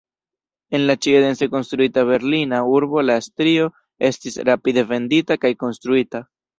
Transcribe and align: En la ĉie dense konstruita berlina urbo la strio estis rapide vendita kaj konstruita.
En 0.77 0.81
la 0.91 0.95
ĉie 1.05 1.19
dense 1.25 1.49
konstruita 1.57 2.05
berlina 2.13 2.63
urbo 2.79 3.05
la 3.13 3.19
strio 3.29 3.71
estis 4.13 4.43
rapide 4.53 4.89
vendita 4.97 5.43
kaj 5.47 5.57
konstruita. 5.65 6.29